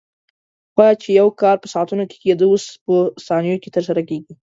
پخوا 0.73 0.87
چې 1.01 1.09
یو 1.19 1.27
کار 1.41 1.55
په 1.63 1.67
ساعتونو 1.73 2.03
کې 2.09 2.17
کېده، 2.23 2.45
اوس 2.49 2.65
په 2.85 2.95
ثانیو 3.27 3.61
کې 3.63 3.73
ترسره 3.75 4.01
کېږي. 4.09 4.33